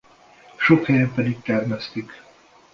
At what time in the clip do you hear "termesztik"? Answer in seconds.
1.41-2.23